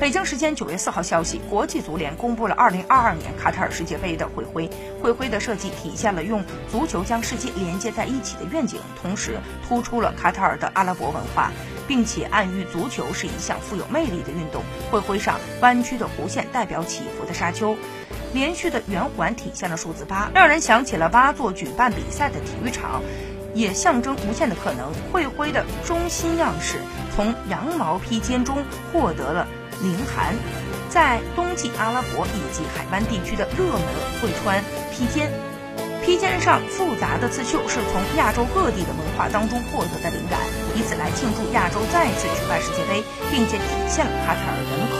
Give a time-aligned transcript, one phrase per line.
[0.00, 4.66] 北京时间九月四号消息，国际足联公布了二零二二年卡塔尔世界杯的会徽。
[5.02, 6.42] 会徽的设计体现了用
[6.72, 11.52] 足球将世界连接在一起的愿景，同时突出了卡塔尔的阿拉伯文化，
[11.86, 14.62] 并且暗喻足球是一项富有魅力的运动。
[14.90, 17.76] 会徽上弯曲的弧线代表起伏的沙丘，
[18.32, 23.02] 连续的圆环体现了数字八，让人想起了八座举办比赛的体育场。
[23.52, 24.92] 也象征无限的可能。
[25.12, 26.78] 会徽的中心样式
[27.16, 29.48] 从羊毛披肩中获得了
[29.82, 30.34] 凌寒，
[30.88, 33.82] 在冬季阿拉伯以及海湾地区的热门
[34.20, 34.62] 会穿
[34.92, 35.30] 披肩，
[36.04, 40.38] 披肩上复杂的刺绣是从亚洲各地的文化当中获得的灵感，
[40.76, 44.99] 以此来庆祝亚洲再次举办世界杯，并且体现了卡塔尔人口。